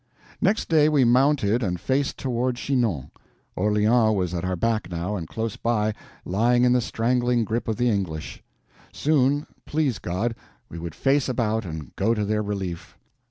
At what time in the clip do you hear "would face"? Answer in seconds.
10.79-11.29